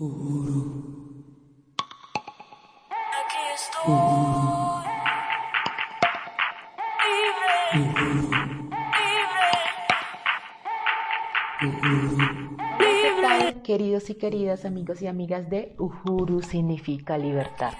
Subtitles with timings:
[0.00, 0.06] Aquí
[3.54, 4.30] estoy.
[13.62, 17.74] Queridos y queridas amigos y amigas de Uhuru significa libertad.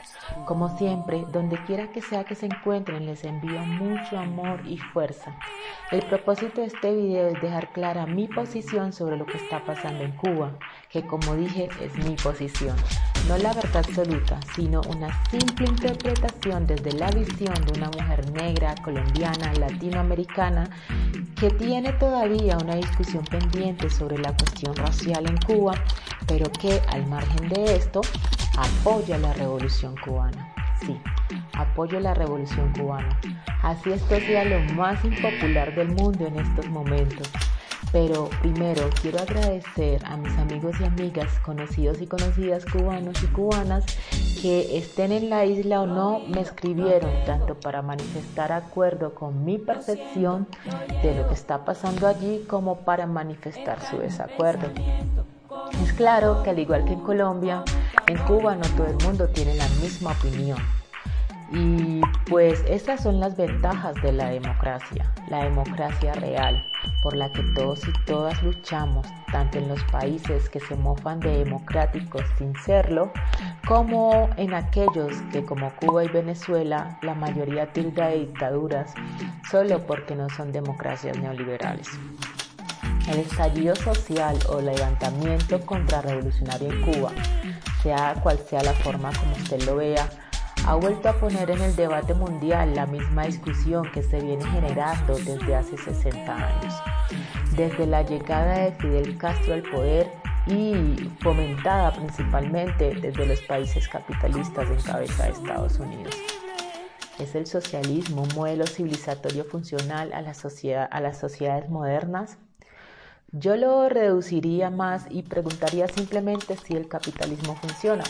[0.44, 5.34] Como siempre, donde quiera que sea que se encuentren, les envío mucho amor y fuerza.
[5.90, 10.04] El propósito de este video es dejar clara mi posición sobre lo que está pasando
[10.04, 10.58] en Cuba,
[10.90, 12.76] que como dije es mi posición.
[13.28, 18.74] No la verdad absoluta, sino una simple interpretación desde la visión de una mujer negra,
[18.82, 20.68] colombiana, latinoamericana,
[21.38, 25.74] que tiene todavía una discusión pendiente sobre la cuestión racial en Cuba,
[26.26, 28.00] pero que al margen de esto
[28.58, 30.52] apoya la revolución cubana.
[30.80, 30.98] Sí,
[31.52, 33.20] apoyo la revolución cubana.
[33.62, 37.30] Así esto sea lo más impopular del mundo en estos momentos.
[37.92, 43.84] Pero primero quiero agradecer a mis amigos y amigas, conocidos y conocidas cubanos y cubanas
[44.40, 49.58] que estén en la isla o no, me escribieron tanto para manifestar acuerdo con mi
[49.58, 50.46] percepción
[51.02, 54.68] de lo que está pasando allí como para manifestar su desacuerdo.
[55.82, 57.64] Es claro que al igual que en Colombia,
[58.06, 60.58] en Cuba no todo el mundo tiene la misma opinión.
[61.52, 66.69] Y pues esas son las ventajas de la democracia, la democracia real,
[67.02, 71.38] por la que todos y todas luchamos, tanto en los países que se mofan de
[71.38, 73.12] democráticos sin serlo,
[73.66, 78.92] como en aquellos que como Cuba y Venezuela la mayoría tilda de dictaduras
[79.50, 81.88] solo porque no son democracias neoliberales.
[83.08, 87.10] El estallido social o levantamiento contrarrevolucionario en Cuba,
[87.82, 90.08] sea cual sea la forma como usted lo vea,
[90.66, 95.16] ha vuelto a poner en el debate mundial la misma discusión que se viene generando
[95.16, 96.74] desde hace 60 años,
[97.56, 100.10] desde la llegada de Fidel Castro al poder
[100.46, 106.14] y fomentada principalmente desde los países capitalistas en cabeza de Estados Unidos.
[107.18, 112.38] ¿Es el socialismo un modelo civilizatorio funcional a, a las sociedades modernas?
[113.32, 118.04] Yo lo reduciría más y preguntaría simplemente si el capitalismo funciona.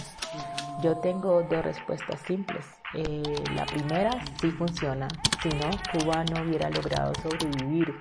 [0.83, 2.65] Yo tengo dos respuestas simples.
[2.95, 3.23] Eh,
[3.55, 4.11] la primera,
[4.41, 5.09] sí funciona.
[5.43, 7.95] Si no, Cuba no hubiera logrado sobrevivir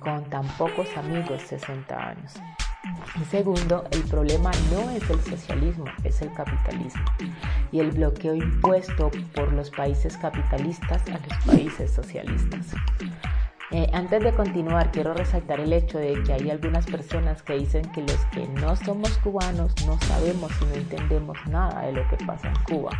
[0.00, 2.34] con tan pocos amigos 60 años.
[3.20, 7.04] Y segundo, el problema no es el socialismo, es el capitalismo
[7.72, 12.74] y el bloqueo impuesto por los países capitalistas a los países socialistas.
[13.72, 17.82] Eh, antes de continuar, quiero resaltar el hecho de que hay algunas personas que dicen
[17.92, 22.16] que los que no somos cubanos no sabemos y no entendemos nada de lo que
[22.26, 22.90] pasa en Cuba,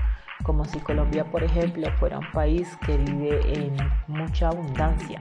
[0.43, 5.21] como si Colombia, por ejemplo, fuera un país que vive en mucha abundancia.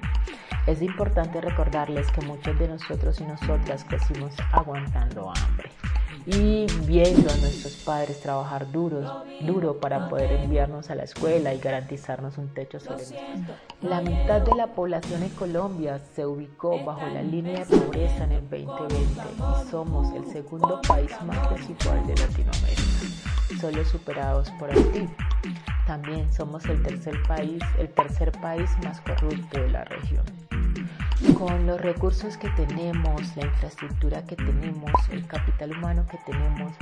[0.68, 5.72] Es importante recordarles que muchos de nosotros y nosotras crecimos aguantando hambre
[6.26, 9.10] y viendo a nuestros padres trabajar duros,
[9.42, 13.14] duro para poder enviarnos a la escuela y garantizarnos un techo nosotros.
[13.82, 18.34] La mitad de la población en Colombia se ubicó bajo la línea de pobreza en
[18.34, 22.79] el 2020 y somos el segundo país más desigual de Latinoamérica,
[23.60, 25.08] solo superados por Haití.
[25.86, 30.24] También somos el tercer país, el tercer país más corrupto de la región
[31.38, 36.74] con los recursos que tenemos, la infraestructura que tenemos, el capital humano que tenemos,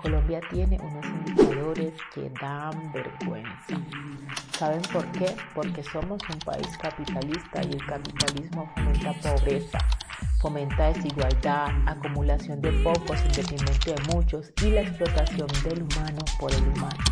[0.00, 3.80] Colombia tiene unos indicadores que dan vergüenza.
[4.58, 5.34] ¿Saben por qué?
[5.54, 9.78] Porque somos un país capitalista y el capitalismo fomenta pobreza,
[10.46, 16.54] fomenta desigualdad, acumulación de pocos en detrimento de muchos y la explotación del humano por
[16.54, 17.04] el humano.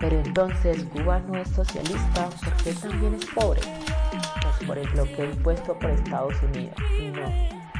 [0.00, 3.60] Pero entonces Cuba no es socialista porque también es pobre
[4.66, 6.74] por el bloqueo impuesto por Estados Unidos.
[6.98, 7.32] Y no,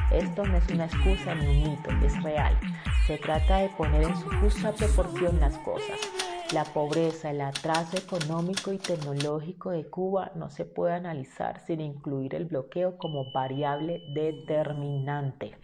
[0.09, 2.57] esto no es una excusa ni un mito, es real.
[3.05, 5.99] Se trata de poner en su justa proporción las cosas.
[6.53, 12.35] La pobreza, el atraso económico y tecnológico de Cuba no se puede analizar sin incluir
[12.35, 15.57] el bloqueo como variable determinante.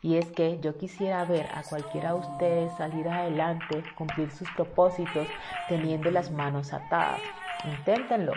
[0.00, 5.28] Y es que yo quisiera ver a cualquiera de ustedes salir adelante, cumplir sus propósitos
[5.68, 7.20] teniendo las manos atadas.
[7.66, 8.32] Inténtenlo.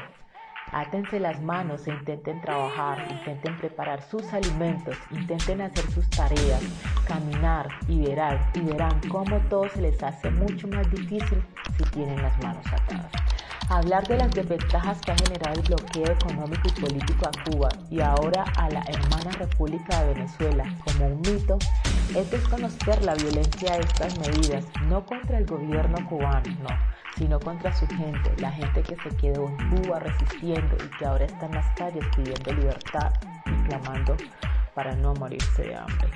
[0.73, 6.61] Átense las manos e intenten trabajar, intenten preparar sus alimentos, intenten hacer sus tareas,
[7.05, 11.43] caminar y verán, y verán cómo todo se les hace mucho más difícil
[11.77, 13.11] si tienen las manos atadas.
[13.69, 17.99] Hablar de las desventajas que ha generado el bloqueo económico y político a Cuba y
[17.99, 21.57] ahora a la hermana República de Venezuela como un mito
[22.15, 27.73] es desconocer la violencia de estas medidas, no contra el gobierno cubano, no sino contra
[27.73, 31.53] su gente, la gente que se quedó en Cuba resistiendo y que ahora está en
[31.53, 33.13] las calles pidiendo libertad
[33.45, 34.17] y clamando
[34.73, 36.09] para no morirse de hambre.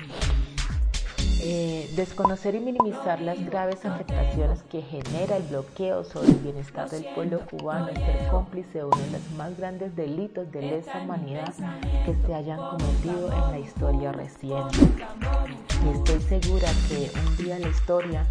[1.42, 7.06] Eh, desconocer y minimizar las graves afectaciones que genera el bloqueo sobre el bienestar del
[7.14, 11.52] pueblo cubano es ser cómplice de uno de los más grandes delitos de lesa humanidad
[12.04, 14.78] que se hayan cometido en la historia reciente.
[15.84, 18.26] Y estoy segura que un día la historia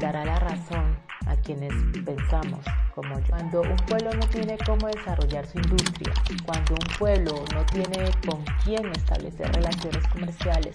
[0.00, 1.72] dará la razón a quienes
[2.04, 2.64] pensamos
[2.94, 3.26] como yo.
[3.30, 6.12] Cuando un pueblo no tiene cómo desarrollar su industria,
[6.44, 10.74] cuando un pueblo no tiene con quién establecer relaciones comerciales,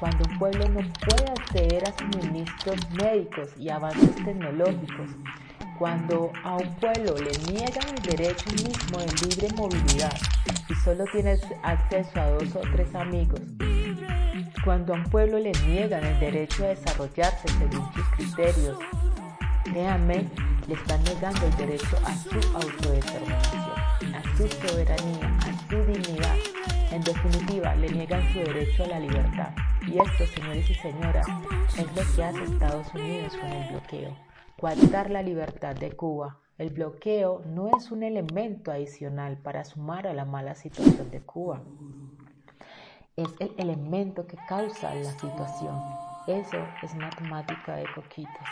[0.00, 5.10] cuando un pueblo no puede acceder a suministros médicos y avances tecnológicos,
[5.78, 10.16] cuando a un pueblo le niegan el derecho mismo de libre movilidad
[10.68, 13.40] y solo tienes acceso a dos o tres amigos,
[14.64, 18.78] cuando a un pueblo le niegan el derecho a desarrollarse según sus criterios,
[19.74, 26.36] le están negando el derecho a su autodeterminación, a su soberanía, a su dignidad.
[26.92, 29.50] En definitiva, le niegan su derecho a la libertad.
[29.84, 31.26] Y esto, señores y señoras,
[31.76, 34.16] es lo que hace Estados Unidos con el bloqueo.
[34.60, 36.38] Coartar la libertad de Cuba.
[36.56, 41.62] El bloqueo no es un elemento adicional para sumar a la mala situación de Cuba.
[43.16, 45.82] Es el elemento que causa la situación.
[46.28, 48.48] Eso es matemática de coquitos.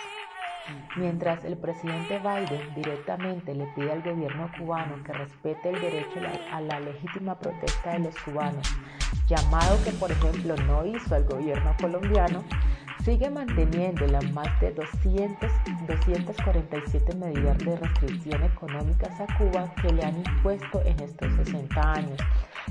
[0.96, 6.20] Mientras el presidente Biden directamente le pide al gobierno cubano que respete el derecho
[6.52, 8.68] a la legítima protesta de los cubanos,
[9.26, 12.44] llamado que por ejemplo no hizo el gobierno colombiano,
[13.04, 15.50] sigue manteniendo las más de 200,
[15.88, 22.18] 247 medidas de restricción económicas a Cuba que le han impuesto en estos 60 años.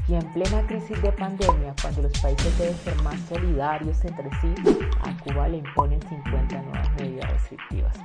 [0.07, 4.53] Y en plena crisis de pandemia, cuando los países deben ser más solidarios entre sí,
[5.01, 7.99] a Cuba le imponen 50 nuevas medidas restrictivas.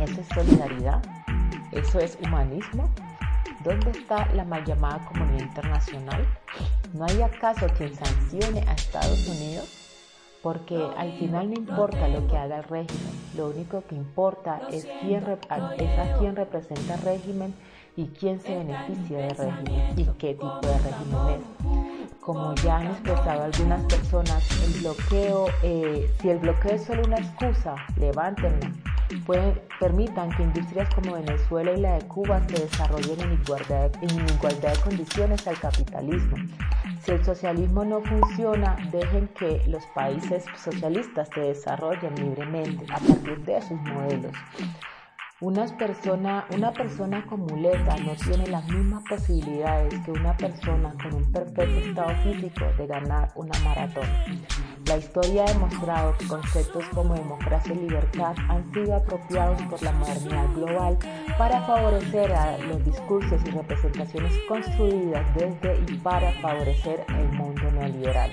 [0.00, 1.02] ¿Eso es solidaridad?
[1.70, 2.90] ¿Eso es humanismo?
[3.62, 6.26] ¿Dónde está la mal llamada comunidad internacional?
[6.92, 9.85] ¿No hay acaso quien sancione a Estados Unidos?
[10.46, 14.86] Porque al final no importa lo que haga el régimen, lo único que importa es,
[15.00, 15.24] quién,
[15.76, 17.52] es a quién representa el régimen
[17.96, 22.20] y quién se beneficia del régimen y qué tipo de régimen es.
[22.20, 27.16] Como ya han expresado algunas personas, el bloqueo, eh, si el bloqueo es solo una
[27.16, 28.70] excusa, levántenla.
[29.78, 34.72] Permitan que industrias como Venezuela y la de Cuba se desarrollen en igualdad, en igualdad
[34.74, 36.36] de condiciones al capitalismo.
[37.02, 43.38] Si el socialismo no funciona, dejen que los países socialistas se desarrollen libremente a partir
[43.44, 44.32] de sus modelos.
[45.42, 51.12] Una persona, una persona con muleta no tiene las mismas posibilidades que una persona con
[51.12, 54.08] un perfecto estado físico de ganar una maratón.
[54.86, 59.92] La historia ha demostrado que conceptos como democracia y libertad han sido apropiados por la
[59.92, 60.98] modernidad global
[61.36, 68.30] para favorecer a los discursos y representaciones construidas desde y para favorecer el mundo neoliberal.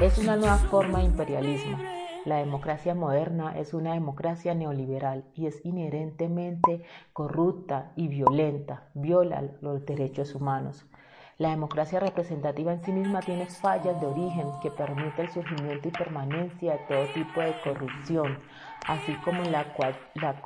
[0.00, 5.64] Es una nueva forma de imperialismo la democracia moderna es una democracia neoliberal y es
[5.64, 6.82] inherentemente
[7.12, 10.86] corrupta y violenta, viola los derechos humanos.
[11.38, 15.90] La democracia representativa en sí misma tiene fallas de origen que permiten el surgimiento y
[15.90, 18.38] permanencia de todo tipo de corrupción,
[18.86, 19.66] así como la,
[20.14, 20.40] la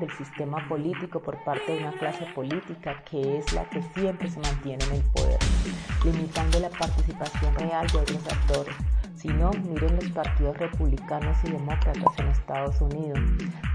[0.00, 4.40] del sistema político por parte de una clase política que es la que siempre se
[4.40, 5.38] mantiene en el poder,
[6.04, 8.93] limitando la participación real de otros actores.
[9.24, 13.18] Si no, miren los partidos republicanos y demócratas en Estados Unidos.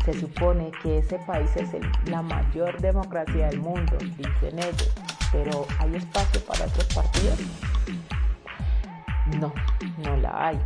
[0.06, 1.72] Se supone que ese país es
[2.06, 4.94] la mayor democracia del mundo, dicen ellos,
[5.32, 7.40] pero ¿hay espacio para otros partidos?
[9.40, 9.52] No,
[9.98, 10.62] no la hay.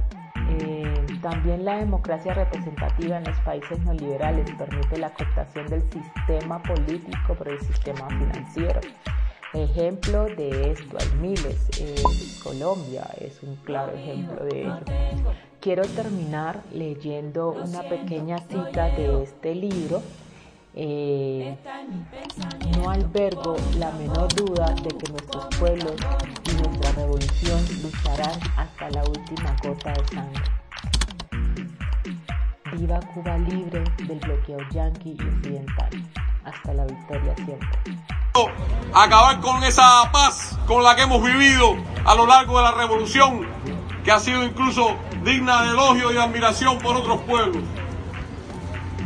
[0.50, 7.36] Eh, también la democracia representativa en los países neoliberales permite la cooptación del sistema político
[7.36, 8.82] por el sistema financiero.
[9.54, 11.58] Ejemplo de esto hay miles.
[11.80, 12.02] Eh,
[12.44, 14.80] Colombia es un claro ejemplo de ello.
[15.62, 20.02] Quiero terminar leyendo una pequeña cita de este libro.
[20.76, 21.56] Eh,
[22.76, 25.96] no albergo la menor duda de que nuestros pueblos
[26.52, 30.44] y nuestra revolución lucharán hasta la última gota de sangre.
[32.76, 35.92] Viva Cuba libre del bloqueo yanqui y occidental.
[36.44, 38.13] Hasta la victoria siempre
[38.94, 43.48] acabar con esa paz con la que hemos vivido a lo largo de la revolución,
[44.04, 47.64] que ha sido incluso digna de elogio y admiración por otros pueblos.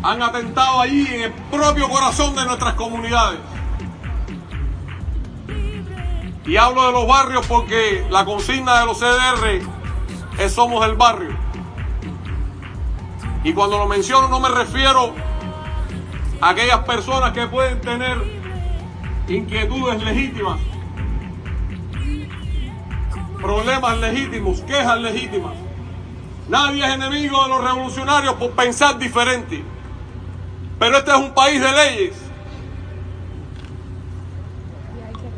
[0.03, 3.39] Han atentado allí en el propio corazón de nuestras comunidades.
[6.45, 9.61] Y hablo de los barrios porque la consigna de los CDR
[10.39, 11.35] es somos el barrio.
[13.43, 15.13] Y cuando lo menciono no me refiero
[16.39, 18.37] a aquellas personas que pueden tener
[19.27, 20.59] inquietudes legítimas,
[23.41, 25.53] problemas legítimos, quejas legítimas,
[26.47, 29.63] Nadie es enemigo de los revolucionarios por pensar diferente.
[30.79, 32.15] Pero este es un país de leyes.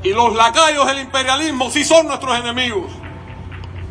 [0.04, 2.92] Y los lacayos del imperialismo sí son nuestros enemigos.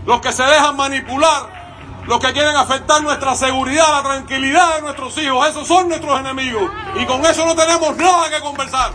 [0.07, 5.19] Los que se dejan manipular, los que quieren afectar nuestra seguridad, la tranquilidad de nuestros
[5.19, 6.71] hijos, esos son nuestros enemigos.
[6.95, 8.93] Y con eso no tenemos nada que conversar.